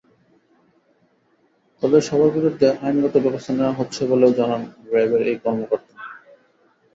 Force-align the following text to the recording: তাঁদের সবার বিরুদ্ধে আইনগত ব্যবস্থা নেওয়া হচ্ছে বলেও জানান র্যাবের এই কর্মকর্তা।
তাঁদের 1.83 2.01
সবার 2.01 2.29
বিরুদ্ধে 2.29 2.67
আইনগত 2.81 3.15
ব্যবস্থা 3.17 3.51
নেওয়া 3.53 3.77
হচ্ছে 3.79 4.01
বলেও 4.11 4.31
জানান 4.39 4.61
র্যাবের 4.91 5.21
এই 5.23 5.37
কর্মকর্তা। 5.43 5.93